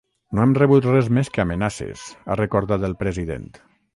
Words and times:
No 0.37 0.43
hem 0.43 0.53
rebut 0.59 0.87
res 0.87 1.09
més 1.17 1.29
que 1.35 1.43
amenaces, 1.43 2.05
ha 2.35 2.39
recordat 2.41 2.89
el 2.91 2.99
president. 3.05 3.49